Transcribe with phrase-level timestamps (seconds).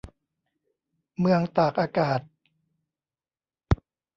[1.19, 2.21] เมืองตากอากาศ